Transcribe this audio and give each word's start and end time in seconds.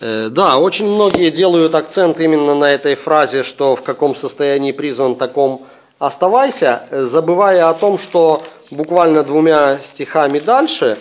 Э, 0.00 0.28
да, 0.30 0.58
очень 0.58 0.86
многие 0.86 1.30
делают 1.30 1.74
акцент 1.74 2.20
именно 2.20 2.54
на 2.54 2.70
этой 2.70 2.94
фразе, 2.94 3.42
что 3.42 3.76
в 3.76 3.82
каком 3.82 4.14
состоянии 4.14 4.72
призван, 4.72 5.14
таком 5.14 5.66
оставайся, 5.98 6.84
забывая 6.90 7.68
о 7.68 7.74
том, 7.74 7.98
что 7.98 8.42
буквально 8.70 9.22
двумя 9.22 9.78
стихами 9.78 10.38
дальше, 10.38 10.96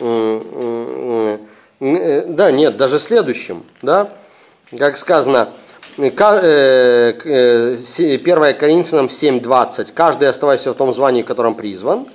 э, 0.00 1.38
да, 1.80 2.50
нет, 2.50 2.76
даже 2.76 2.98
следующим, 2.98 3.64
да, 3.80 4.10
как 4.76 4.98
сказано, 4.98 5.48
1 5.96 6.14
Коринфянам 8.54 9.06
7.20, 9.06 9.92
каждый 9.94 10.28
оставайся 10.28 10.72
в 10.72 10.74
том 10.74 10.92
звании, 10.92 11.22
в 11.22 11.26
котором 11.26 11.54
призван. 11.54 12.06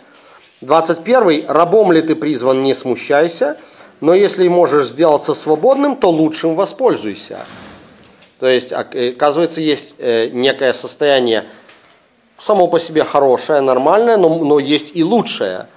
21. 0.61 1.45
Рабом 1.49 1.91
ли 1.91 2.01
ты 2.01 2.15
призван, 2.15 2.61
не 2.61 2.73
смущайся, 2.73 3.57
но 4.03 4.13
если 4.13 4.49
можешь 4.49 4.87
сделаться 4.87 5.33
свободным, 5.33 5.95
то 5.95 6.11
лучшим 6.11 6.55
воспользуйся. 6.55 7.45
То 8.37 8.47
есть, 8.47 8.73
оказывается, 8.73 9.61
есть 9.61 9.95
э, 9.97 10.27
некое 10.27 10.73
состояние 10.73 11.45
само 12.37 12.67
по 12.67 12.81
себе 12.81 13.05
хорошее, 13.05 13.61
нормальное, 13.61 14.17
но, 14.17 14.39
но 14.39 14.59
есть 14.59 14.93
и 14.93 15.05
лучшее. 15.05 15.67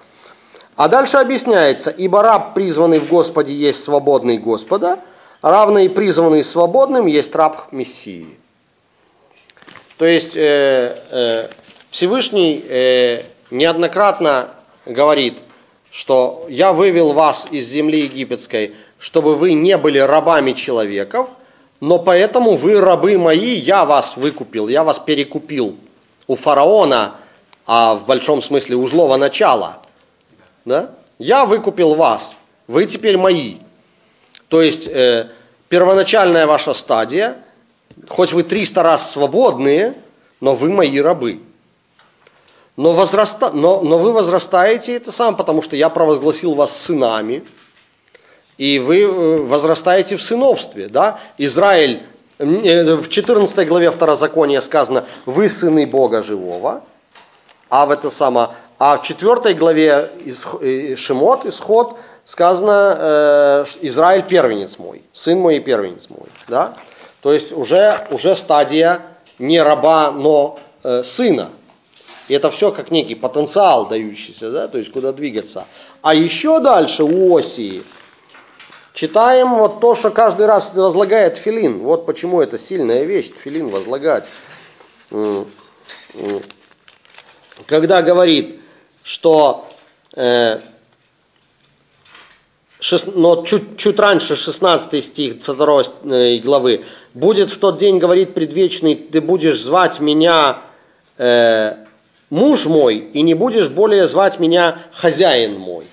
А 0.74 0.88
дальше 0.88 1.18
объясняется, 1.18 1.90
ибо 1.90 2.20
раб, 2.20 2.54
призванный 2.54 2.98
в 2.98 3.08
Господе, 3.08 3.54
есть 3.54 3.84
свободный 3.84 4.38
Господа, 4.38 4.98
равно 5.40 5.78
и 5.78 5.88
призванный 5.88 6.42
свободным 6.42 7.06
есть 7.06 7.32
раб 7.36 7.70
Мессии. 7.70 8.26
То 9.98 10.04
есть 10.04 10.34
э, 10.34 10.96
э, 11.12 11.48
Всевышний 11.90 12.64
э, 12.68 13.22
неоднократно 13.52 14.48
говорит, 14.84 15.45
что 15.96 16.45
я 16.50 16.74
вывел 16.74 17.14
вас 17.14 17.48
из 17.50 17.66
земли 17.68 18.02
египетской, 18.02 18.74
чтобы 18.98 19.34
вы 19.34 19.54
не 19.54 19.78
были 19.78 19.98
рабами 19.98 20.52
человеков, 20.52 21.30
но 21.80 21.98
поэтому 21.98 22.54
вы 22.54 22.78
рабы 22.78 23.16
мои, 23.16 23.54
я 23.54 23.87
вас 23.87 24.18
выкупил, 24.18 24.68
я 24.68 24.85
вас 24.85 24.98
перекупил 24.98 25.79
у 26.26 26.37
фараона, 26.37 27.15
а 27.66 27.95
в 27.95 28.04
большом 28.04 28.43
смысле 28.43 28.76
у 28.76 28.87
злого 28.87 29.16
начала. 29.16 29.79
Да? 30.66 30.90
Я 31.18 31.46
выкупил 31.46 31.95
вас, 31.95 32.37
вы 32.66 32.85
теперь 32.85 33.16
мои. 33.16 33.54
То 34.48 34.60
есть 34.60 34.87
э, 34.87 35.30
первоначальная 35.70 36.46
ваша 36.46 36.74
стадия, 36.74 37.38
хоть 38.07 38.35
вы 38.35 38.42
300 38.42 38.82
раз 38.82 39.13
свободные, 39.13 39.95
но 40.42 40.54
вы 40.54 40.68
мои 40.68 41.01
рабы. 41.01 41.40
Но, 42.77 42.93
возраста, 42.93 43.51
но, 43.52 43.80
но 43.82 43.96
вы 43.96 44.13
возрастаете 44.13 44.96
это 44.96 45.10
сам, 45.10 45.37
потому 45.37 45.63
что 45.63 45.77
я 45.77 45.88
провозгласил 45.88 46.55
вас 46.55 46.77
сынами, 46.77 47.43
и 48.59 48.79
вы 48.79 49.02
э, 49.02 49.07
возрастаете 49.43 50.16
в 50.16 50.23
сыновстве. 50.23 50.88
Да? 50.88 51.19
Израиль, 51.38 52.02
э, 52.38 52.95
в 52.95 53.09
14 53.09 53.66
главе 53.66 53.91
Второзакония 53.91 54.60
сказано, 54.60 55.04
вы 55.24 55.49
сыны 55.49 55.87
Бога 55.87 56.23
живого, 56.23 56.82
а 57.71 57.87
в 57.87 57.91
это 57.91 58.10
самое, 58.10 58.51
а 58.79 58.99
в 58.99 59.02
4 59.02 59.54
главе 59.54 60.10
э, 60.60 60.97
Шимот, 60.97 61.47
Исход, 61.47 61.97
сказано, 62.27 63.65
Израиль 63.82 64.25
первенец 64.25 64.78
мой, 64.78 65.03
сын 65.12 65.38
мой 65.38 65.59
и 65.59 65.60
первенец 65.60 66.10
мой. 66.10 66.27
Да? 66.49 66.75
То 67.22 67.32
есть 67.32 67.53
уже, 67.53 68.04
уже 68.10 68.34
стадия 68.34 69.00
не 69.38 69.62
раба, 69.62 70.10
но 70.10 70.59
сына. 71.04 71.50
И 72.28 72.34
это 72.34 72.50
все 72.50 72.72
как 72.72 72.91
некий 72.91 73.15
потенциал 73.15 73.87
дающийся, 73.87 74.50
да, 74.50 74.69
то 74.69 74.78
есть 74.78 74.91
куда 74.93 75.12
двигаться. 75.12 75.66
А 76.03 76.15
еще 76.15 76.60
дальше 76.60 77.05
у 77.05 77.37
Осии 77.37 77.82
читаем 78.94 79.55
вот 79.56 79.81
то, 79.81 79.94
что 79.94 80.10
каждый 80.10 80.47
раз 80.47 80.72
возлагает 80.75 81.37
филин. 81.37 81.78
Вот 81.81 82.06
почему 82.06 82.41
это 82.41 82.59
сильная 82.59 83.04
вещь, 83.04 83.31
филин 83.44 83.69
возлагать. 83.69 84.28
Когда 87.66 88.03
говорит, 88.03 88.60
что 89.04 89.69
э, 90.15 90.59
но 93.15 93.44
чуть, 93.44 93.78
чуть 93.78 93.98
раньше, 93.98 94.36
16 94.36 95.04
стих 95.04 95.44
2 95.44 95.82
э, 96.04 96.38
главы, 96.38 96.84
будет 97.15 97.50
в 97.50 97.59
тот 97.59 97.78
день, 97.78 97.98
говорит 97.98 98.34
предвечный, 98.34 98.94
ты 98.94 99.20
будешь 99.20 99.62
звать 99.62 100.00
меня 100.00 100.62
э, 101.19 101.85
муж 102.31 102.66
мой, 102.66 102.97
и 102.97 103.22
не 103.22 103.34
будешь 103.34 103.69
более 103.69 104.06
звать 104.06 104.38
меня 104.38 104.78
хозяин 104.92 105.59
мой. 105.59 105.87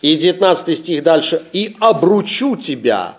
И 0.00 0.16
19 0.16 0.78
стих 0.78 1.02
дальше, 1.02 1.42
и 1.52 1.76
обручу 1.80 2.56
тебя 2.56 3.16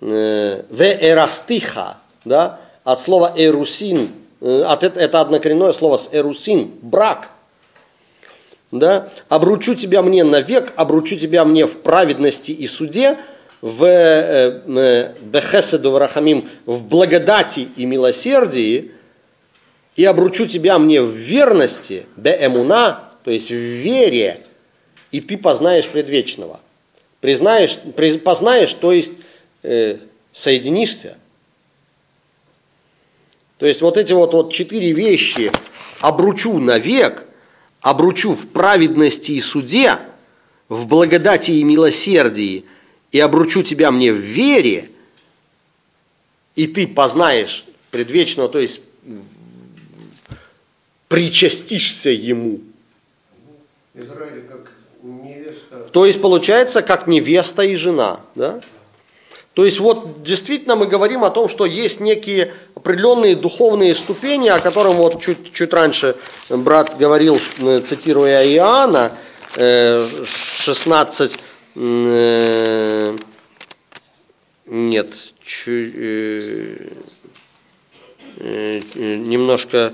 э, 0.00 0.62
в 0.68 0.82
эрастиха, 0.82 1.98
да, 2.24 2.60
от 2.84 3.00
слова 3.00 3.34
эрусин, 3.36 4.12
э, 4.40 4.62
от, 4.66 4.84
это 4.84 5.20
однокоренное 5.20 5.72
слово 5.72 5.96
с 5.96 6.08
эрусин, 6.12 6.72
брак– 6.82 7.30
да, 8.72 9.08
обручу 9.28 9.74
тебя 9.74 10.02
мне 10.02 10.24
навек, 10.24 10.72
обручу 10.76 11.16
тебя 11.16 11.44
мне 11.44 11.66
в 11.66 11.78
праведности 11.78 12.52
и 12.52 12.66
суде, 12.66 13.18
в 13.62 13.84
э, 13.84 15.14
бехеседу 15.20 15.90
варахамим, 15.90 16.48
в 16.66 16.84
благодати 16.84 17.68
и 17.76 17.84
милосердии, 17.84 18.92
и 19.96 20.04
обручу 20.04 20.46
тебя 20.46 20.78
мне 20.78 21.02
в 21.02 21.10
верности, 21.10 22.06
беэмуна, 22.16 23.10
то 23.24 23.30
есть 23.30 23.50
в 23.50 23.54
вере, 23.54 24.40
и 25.10 25.20
ты 25.20 25.36
познаешь 25.36 25.88
предвечного. 25.88 26.60
Признаешь, 27.20 27.78
познаешь, 28.22 28.72
то 28.74 28.92
есть 28.92 29.12
э, 29.62 29.98
соединишься. 30.32 31.18
То 33.58 33.66
есть 33.66 33.82
вот 33.82 33.98
эти 33.98 34.12
вот, 34.12 34.32
вот 34.32 34.52
четыре 34.52 34.92
вещи 34.92 35.50
обручу 36.00 36.58
навек– 36.58 37.26
обручу 37.80 38.34
в 38.34 38.48
праведности 38.48 39.32
и 39.32 39.40
суде, 39.40 39.98
в 40.68 40.86
благодати 40.86 41.52
и 41.52 41.64
милосердии, 41.64 42.64
и 43.10 43.18
обручу 43.18 43.62
тебя 43.62 43.90
мне 43.90 44.12
в 44.12 44.18
вере, 44.18 44.90
и 46.54 46.66
ты 46.66 46.86
познаешь 46.86 47.64
предвечного, 47.90 48.48
то 48.48 48.58
есть 48.58 48.82
причастишься 51.10 52.10
ему. 52.10 52.60
Израиль 53.94 54.44
как 54.48 54.70
невеста. 55.02 55.88
То 55.92 56.06
есть 56.06 56.22
получается 56.22 56.82
как 56.82 57.08
невеста 57.08 57.62
и 57.62 57.74
жена, 57.74 58.20
да? 58.36 58.60
То 59.54 59.64
есть 59.64 59.80
вот 59.80 60.22
действительно 60.22 60.76
мы 60.76 60.86
говорим 60.86 61.24
о 61.24 61.30
том, 61.30 61.48
что 61.48 61.66
есть 61.66 61.98
некие 61.98 62.54
определенные 62.76 63.34
духовные 63.34 63.96
ступени, 63.96 64.46
о 64.48 64.60
которых 64.60 64.94
вот 64.94 65.20
чуть, 65.20 65.52
чуть 65.52 65.72
раньше 65.72 66.14
брат 66.48 66.96
говорил, 66.96 67.40
цитируя 67.84 68.44
Иоанна, 68.46 69.10
16, 69.56 71.38
э, 71.74 73.16
нет, 74.66 75.08
чуть, 75.44 75.94
э, 75.96 76.88
э, 78.36 78.80
немножко, 78.94 79.92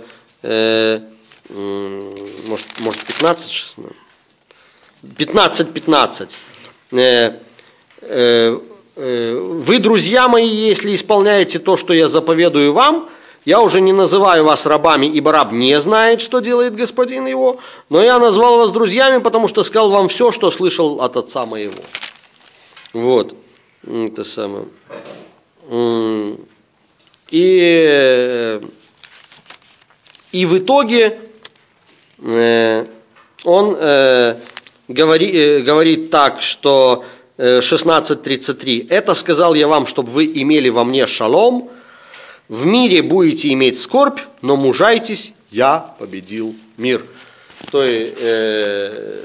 может, 3.23 3.79
может 3.79 3.97
15, 5.17 5.69
16, 5.73 5.73
15, 5.73 5.73
15. 5.73 6.39
Э, 8.03 8.55
вы, 8.99 9.79
друзья 9.79 10.27
мои, 10.29 10.49
если 10.49 10.95
исполняете 10.95 11.59
то, 11.59 11.77
что 11.77 11.93
я 11.93 12.09
заповедую 12.09 12.73
вам, 12.73 13.11
я 13.45 13.61
уже 13.61 13.81
не 13.81 13.93
называю 13.93 14.45
вас 14.45 14.67
рабами, 14.67 15.07
ибо 15.07 15.33
раб 15.33 15.53
не 15.53 15.79
знает, 15.81 16.21
что 16.21 16.41
делает 16.41 16.75
господин 16.75 17.27
его, 17.27 17.61
но 17.91 18.03
я 18.03 18.19
назвал 18.19 18.59
вас 18.59 18.73
друзьями, 18.73 19.23
потому 19.23 19.49
что 19.49 19.63
сказал 19.63 19.91
вам 19.91 20.09
все, 20.09 20.33
что 20.33 20.51
слышал 20.51 21.01
от 21.01 21.17
отца 21.17 21.47
моего. 21.47 21.75
Вот. 22.93 23.35
Это 23.87 24.25
самое. 24.25 24.65
И, 27.31 28.61
и 30.33 30.47
в 30.47 30.59
итоге 30.59 31.21
э, 32.19 32.87
он 33.47 33.77
э, 33.79 34.37
говорит, 34.89 35.65
говорит 35.65 36.11
так, 36.11 36.43
что 36.43 37.05
16.33. 37.39 38.87
«Это 38.89 39.15
сказал 39.15 39.55
я 39.55 39.69
вам, 39.69 39.87
чтобы 39.87 40.11
вы 40.11 40.25
имели 40.25 40.69
во 40.69 40.85
мне 40.85 41.07
шалом. 41.07 41.71
В 42.49 42.65
мире 42.65 43.03
будете 43.03 43.53
иметь 43.53 43.81
скорбь, 43.81 44.21
но 44.43 44.57
мужайтесь, 44.57 45.33
я 45.51 45.95
победил 45.99 46.55
мир». 46.77 47.05
То 47.71 47.83
есть, 47.83 48.15
э, 48.21 49.23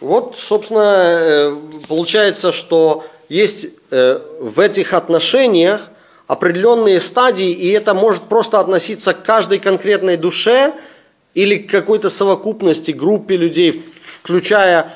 вот, 0.00 0.36
собственно, 0.38 1.18
э, 1.20 1.56
получается, 1.88 2.52
что 2.52 3.04
есть 3.28 3.66
э, 3.90 4.20
в 4.40 4.60
этих 4.60 4.92
отношениях 4.92 5.82
определенные 6.26 7.00
стадии, 7.00 7.50
и 7.50 7.70
это 7.70 7.94
может 7.94 8.24
просто 8.24 8.58
относиться 8.58 9.14
к 9.14 9.22
каждой 9.22 9.58
конкретной 9.58 10.16
душе 10.16 10.74
или 11.36 11.58
к 11.58 11.70
какой-то 11.70 12.08
совокупности, 12.08 12.92
группе 12.92 13.36
людей, 13.36 13.70
включая 14.22 14.90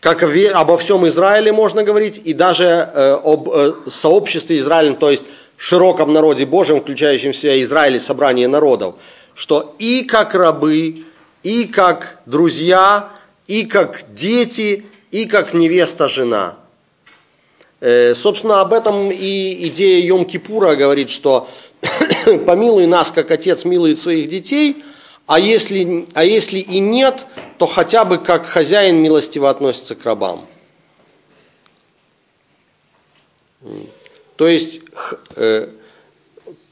как 0.00 0.24
обо 0.24 0.76
всем 0.76 1.06
Израиле 1.06 1.52
можно 1.52 1.84
говорить, 1.84 2.20
и 2.24 2.32
даже 2.32 2.64
э, 2.64 3.18
об 3.24 3.48
э, 3.48 3.74
сообществе 3.88 4.58
Израиля, 4.58 4.94
то 4.94 5.08
есть 5.08 5.24
широком 5.56 6.12
народе 6.12 6.46
Божьем, 6.46 6.80
включающем 6.80 7.30
в 7.30 7.36
себя 7.36 7.62
Израиль 7.62 7.94
и 7.94 8.00
собрание 8.00 8.48
народов, 8.48 8.96
что 9.34 9.76
и 9.78 10.02
как 10.02 10.34
рабы, 10.34 11.04
и 11.44 11.64
как 11.64 12.18
друзья, 12.26 13.10
и 13.46 13.66
как 13.66 14.02
дети, 14.14 14.84
и 15.12 15.26
как 15.26 15.54
невеста-жена. 15.54 16.56
Э, 17.80 18.14
собственно, 18.16 18.60
об 18.60 18.72
этом 18.72 19.12
и 19.12 19.68
идея 19.68 20.12
Йом-Кипура 20.12 20.74
говорит, 20.74 21.08
что 21.08 21.48
помилуй 22.46 22.86
нас, 22.86 23.12
как 23.12 23.30
отец 23.30 23.64
милует 23.64 24.00
своих 24.00 24.28
детей, 24.28 24.82
а 25.26 25.40
если, 25.40 26.06
а 26.14 26.24
если 26.24 26.58
и 26.58 26.78
нет, 26.78 27.26
то 27.58 27.66
хотя 27.66 28.04
бы 28.04 28.18
как 28.18 28.46
хозяин 28.46 28.96
милостиво 28.96 29.50
относится 29.50 29.94
к 29.96 30.04
рабам. 30.04 30.46
То 34.36 34.46
есть, 34.46 34.80
э, 35.34 35.70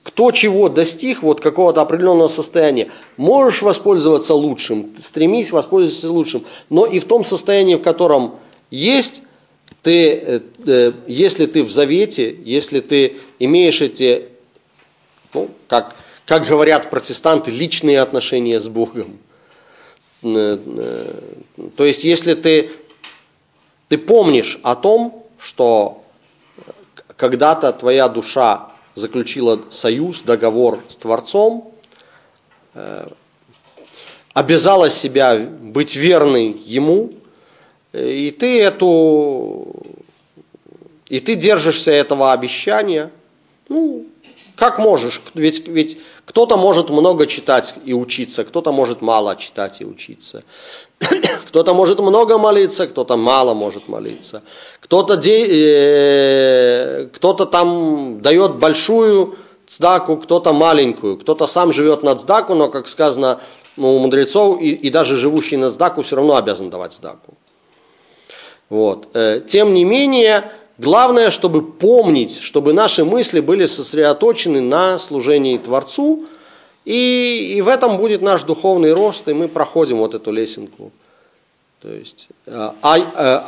кто 0.05 0.31
чего 0.31 0.69
достиг, 0.69 1.23
вот 1.23 1.41
какого-то 1.41 1.81
определенного 1.81 2.29
состояния, 2.29 2.91
можешь 3.17 3.63
воспользоваться 3.63 4.35
лучшим, 4.35 4.95
стремись 5.03 5.51
воспользоваться 5.51 6.13
лучшим, 6.13 6.45
но 6.71 6.87
и 6.87 7.01
в 7.01 7.07
том 7.07 7.25
состоянии, 7.25 7.75
в 7.75 7.83
котором 7.83 8.37
есть, 8.71 9.23
ты, 9.83 10.13
э, 10.13 10.41
э, 10.67 10.93
если 11.09 11.47
ты 11.47 11.65
в 11.65 11.73
завете, 11.73 12.37
если 12.45 12.81
ты 12.81 13.17
имеешь 13.39 13.81
эти, 13.81 14.27
ну, 15.33 15.51
как, 15.67 15.97
как 16.27 16.47
говорят 16.47 16.91
протестанты, 16.91 17.51
личные 17.51 18.01
отношения 18.01 18.61
с 18.61 18.69
Богом. 18.69 19.19
То 20.23 21.11
есть, 21.79 22.05
если 22.05 22.35
ты, 22.35 22.71
ты 23.89 23.99
помнишь 23.99 24.59
о 24.63 24.75
том, 24.75 25.27
что 25.39 26.03
когда-то 27.17 27.73
твоя 27.73 28.09
душа 28.09 28.71
заключила 28.95 29.61
союз, 29.71 30.23
договор 30.23 30.83
с 30.89 30.97
Творцом, 30.97 31.75
э, 32.75 33.09
обязала 34.33 34.89
себя 34.89 35.37
быть 35.37 35.95
верной 35.95 36.53
Ему, 36.53 37.13
и 37.93 38.31
ты 38.31 38.63
эту, 38.63 39.85
и 41.09 41.21
ты 41.21 41.35
держишься 41.35 41.93
этого 41.93 42.33
обещания, 42.33 43.11
ну, 43.69 44.07
как 44.57 44.79
можешь, 44.79 45.21
ведь, 45.35 45.67
ведь 45.67 45.99
кто-то 46.25 46.57
может 46.57 46.91
много 46.91 47.27
читать 47.27 47.75
и 47.85 47.93
учиться, 47.93 48.45
кто-то 48.45 48.73
может 48.73 49.03
мало 49.03 49.37
читать 49.37 49.81
и 49.81 49.85
учиться. 49.85 50.45
Кто-то 51.49 51.75
может 51.75 51.99
много 51.99 52.39
молиться, 52.39 52.87
кто-то 52.87 53.17
мало 53.17 53.53
может 53.55 53.89
молиться. 53.89 54.43
Кто-то, 54.81 55.21
э, 55.25 57.09
кто-то 57.13 57.47
там 57.47 58.21
дает 58.23 58.57
большую 58.57 59.37
цдаку, 59.67 60.17
кто-то 60.17 60.53
маленькую. 60.53 61.17
Кто-то 61.17 61.47
сам 61.47 61.73
живет 61.73 62.03
на 62.03 62.15
цдаку, 62.15 62.55
но, 62.55 62.69
как 62.69 62.87
сказано 62.89 63.41
у 63.77 63.99
мудрецов, 63.99 64.61
и, 64.61 64.71
и 64.71 64.91
даже 64.91 65.17
живущий 65.17 65.57
на 65.57 65.71
цдаку 65.71 66.03
все 66.03 66.17
равно 66.17 66.37
обязан 66.37 66.71
давать 66.71 66.93
цдаку. 66.93 67.35
Вот. 68.71 69.09
Э, 69.15 69.41
тем 69.47 69.75
не 69.75 69.85
менее, 69.85 70.51
главное, 70.79 71.31
чтобы 71.31 71.63
помнить, 71.63 72.39
чтобы 72.39 72.73
наши 72.73 73.05
мысли 73.05 73.41
были 73.41 73.67
сосредоточены 73.67 74.61
на 74.61 74.99
служении 74.99 75.59
Творцу, 75.59 76.25
и, 76.85 77.55
и 77.57 77.63
в 77.63 77.69
этом 77.69 77.97
будет 77.97 78.23
наш 78.23 78.45
духовный 78.45 78.93
рост, 78.93 79.27
и 79.29 79.33
мы 79.33 79.49
проходим 79.49 79.99
вот 79.99 80.15
эту 80.15 80.31
лесенку. 80.31 80.93
То 81.81 81.89
есть, 81.91 82.29
а, 82.47 82.75
а, 82.83 82.97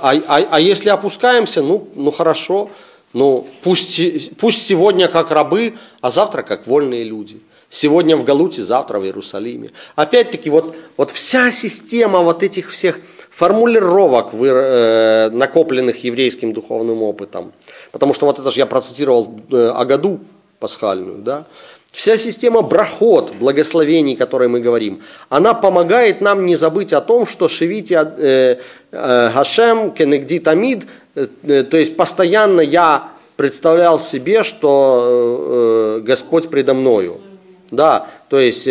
а, 0.02 0.20
а, 0.28 0.46
а 0.50 0.61
если 0.61 0.90
опускаемся, 0.90 1.62
ну, 1.62 1.88
ну 1.94 2.11
хорошо, 2.11 2.70
ну 3.12 3.46
пусть, 3.62 4.37
пусть 4.37 4.67
сегодня 4.67 5.08
как 5.08 5.31
рабы, 5.31 5.75
а 6.00 6.11
завтра 6.11 6.43
как 6.43 6.67
вольные 6.67 7.05
люди. 7.05 7.40
Сегодня 7.76 8.17
в 8.17 8.25
Галуте, 8.25 8.62
завтра 8.62 8.99
в 8.99 9.05
Иерусалиме. 9.05 9.70
Опять-таки, 9.96 10.49
вот, 10.49 10.75
вот 10.96 11.11
вся 11.11 11.50
система 11.50 12.20
вот 12.20 12.43
этих 12.43 12.70
всех 12.70 12.99
формулировок, 13.28 14.28
э, 14.32 15.28
накопленных 15.31 16.02
еврейским 16.02 16.55
духовным 16.55 17.02
опытом, 17.02 17.52
потому 17.93 18.14
что 18.14 18.25
вот 18.25 18.38
это 18.38 18.50
же 18.50 18.61
я 18.61 18.67
процитировал 18.67 19.38
э, 19.52 19.73
Агаду 19.75 20.20
пасхальную, 20.58 21.19
да, 21.19 21.44
Вся 21.93 22.17
система 22.17 22.62
брахот, 22.62 23.34
благословений, 23.34 24.14
о 24.14 24.17
которой 24.17 24.49
мы 24.49 24.61
говорим, 24.61 25.02
она 25.29 25.52
помогает 25.52 26.22
нам 26.22 26.46
не 26.46 26.56
забыть 26.56 26.94
о 26.94 27.02
том, 27.02 27.26
что 27.26 27.46
шевите 27.46 27.94
э, 27.96 28.56
э, 28.90 29.31
Гашем, 29.34 29.90
Кенегди 29.90 30.38
Тамид, 30.38 30.87
э, 31.14 31.62
то 31.62 31.76
есть 31.76 31.94
постоянно 31.96 32.62
я 32.62 33.11
представлял 33.37 34.00
себе, 34.00 34.44
что 34.44 36.00
Господь 36.02 36.49
предо 36.49 36.72
мною. 36.72 37.20
Да, 37.70 38.06
то 38.28 38.38
есть 38.38 38.66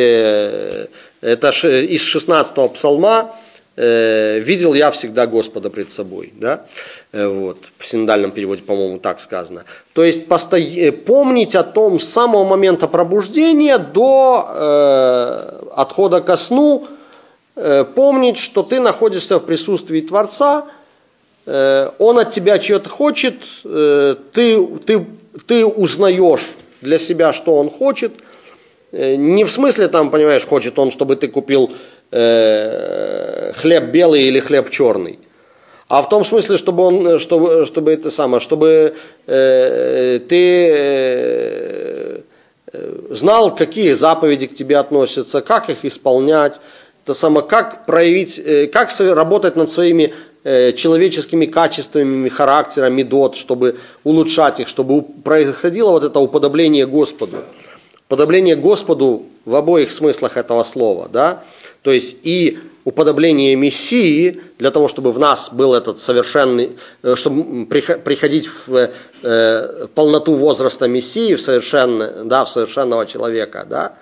это 1.26 1.50
из 1.50 2.02
16-го 2.16 2.70
псалма, 2.70 3.32
э, 3.76 4.40
видел 4.40 4.74
я 4.74 4.92
всегда 4.92 5.26
Господа 5.26 5.70
пред 5.70 5.92
собой. 5.92 6.32
Да? 6.36 6.66
Э, 7.12 7.28
вот, 7.28 7.58
в 7.78 7.86
синодальном 7.86 8.32
переводе, 8.32 8.62
по-моему, 8.62 9.00
так 9.00 9.20
сказано. 9.20 9.64
То 9.94 10.04
есть 10.04 10.28
посто... 10.28 10.58
Э, 10.58 10.92
помнить 10.92 11.56
о 11.56 11.64
том 11.64 12.00
с 12.00 12.08
самого 12.08 12.44
момента 12.44 12.88
пробуждения 12.88 13.80
до 13.80 14.48
э, 14.48 15.64
отхода 15.76 16.22
ко 16.22 16.38
сну, 16.38 16.88
э, 17.56 17.84
помнить, 17.84 18.38
что 18.38 18.62
ты 18.62 18.80
находишься 18.80 19.40
в 19.40 19.46
присутствии 19.46 20.02
Творца, 20.02 20.66
э, 21.48 21.90
Он 21.98 22.20
от 22.20 22.30
тебя 22.30 22.60
чего-то 22.60 22.90
хочет, 22.90 23.36
э, 23.64 24.16
ты, 24.32 24.68
ты, 24.86 25.06
ты 25.48 25.66
узнаешь 25.66 26.46
для 26.82 27.00
себя, 27.00 27.34
что 27.34 27.56
Он 27.56 27.72
хочет, 27.72 28.12
э, 28.12 28.36
не 28.96 29.44
в 29.44 29.52
смысле 29.52 29.88
там, 29.90 30.10
понимаешь, 30.10 30.46
хочет 30.46 30.80
он, 30.80 30.92
чтобы 30.92 31.18
ты 31.18 31.28
купил 31.28 31.72
э, 32.12 33.52
хлеб 33.56 33.86
белый 33.86 34.24
или 34.24 34.40
хлеб 34.40 34.70
черный. 34.70 35.20
А 35.88 36.02
в 36.02 36.10
том 36.10 36.24
смысле, 36.24 36.58
чтобы 36.58 36.84
он, 36.84 37.20
чтобы, 37.20 37.66
чтобы 37.66 37.92
это 37.92 38.10
самое, 38.10 38.42
чтобы 38.42 38.96
э, 39.28 40.20
ты 40.28 40.74
э, 40.76 42.20
знал, 43.10 43.54
какие 43.56 43.94
заповеди 43.94 44.48
к 44.48 44.56
тебе 44.56 44.78
относятся, 44.78 45.42
как 45.42 45.70
их 45.70 45.84
исполнять, 45.84 46.62
то 47.04 47.14
самое, 47.14 47.46
как 47.46 47.86
проявить, 47.86 48.40
э, 48.40 48.68
как 48.68 48.90
работать 49.00 49.56
над 49.56 49.70
своими 49.70 50.14
э, 50.44 50.72
человеческими 50.72 51.46
качествами, 51.46 52.30
характерами, 52.30 53.04
дот, 53.04 53.36
чтобы 53.36 53.76
улучшать 54.04 54.62
их, 54.62 54.68
чтобы 54.68 55.04
происходило 55.04 55.92
вот 55.92 56.04
это 56.04 56.20
уподобление 56.20 56.88
Господу. 56.88 57.38
Уподобление 58.08 58.56
Господу 58.56 59.24
в 59.46 59.56
обоих 59.56 59.92
смыслах 59.92 60.38
этого 60.38 60.64
слова, 60.64 61.10
да, 61.12 61.44
то 61.82 61.92
есть 61.92 62.18
и 62.24 62.60
уподобление 62.84 63.56
Мессии, 63.56 64.42
для 64.60 64.72
того, 64.72 64.88
чтобы 64.88 65.12
в 65.12 65.20
нас 65.20 65.50
был 65.52 65.74
этот 65.74 65.98
совершенный, 65.98 66.78
э, 67.04 67.16
чтобы 67.16 67.66
приходить 67.66 68.48
в 68.68 68.90
э, 69.24 69.88
полноту 69.96 70.36
возраста 70.36 70.88
Мессии, 70.88 71.34
в, 71.34 71.42
совершенно, 71.42 72.24
да, 72.26 72.46
в 72.46 72.50
совершенного 72.50 73.08
человека, 73.08 73.66
да, 73.68 73.94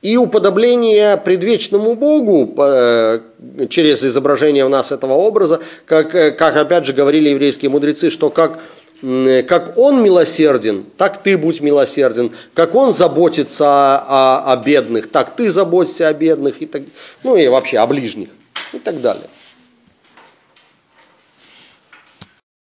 и 0.00 0.16
уподобление 0.16 1.16
предвечному 1.16 1.94
Богу 1.94 2.54
э, 2.56 3.20
через 3.68 4.02
изображение 4.04 4.64
в 4.64 4.70
нас 4.70 4.92
этого 4.92 5.14
образа, 5.14 5.60
как, 5.84 6.12
как 6.12 6.56
опять 6.56 6.86
же 6.86 6.92
говорили 6.92 7.30
еврейские 7.30 7.70
мудрецы, 7.70 8.10
что 8.10 8.30
как 8.30 8.60
как 9.02 9.78
он 9.78 10.02
милосерден, 10.02 10.84
так 10.96 11.22
ты 11.22 11.38
будь 11.38 11.60
милосерден. 11.60 12.32
Как 12.52 12.74
он 12.74 12.92
заботится 12.92 13.66
о, 13.66 14.44
о, 14.46 14.52
о 14.52 14.56
бедных, 14.56 15.10
так 15.10 15.36
ты 15.36 15.50
заботься 15.50 16.08
о 16.08 16.12
бедных. 16.12 16.60
И 16.60 16.66
так, 16.66 16.82
ну 17.22 17.36
и 17.36 17.48
вообще 17.48 17.78
о 17.78 17.86
ближних 17.86 18.28
и 18.72 18.78
так 18.78 19.00
далее. 19.00 19.28